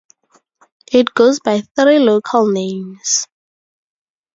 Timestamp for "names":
2.51-3.27